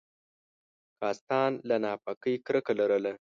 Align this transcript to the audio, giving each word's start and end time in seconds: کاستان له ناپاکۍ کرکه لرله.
کاستان 0.99 1.51
له 1.67 1.75
ناپاکۍ 1.83 2.35
کرکه 2.45 2.73
لرله. 2.79 3.13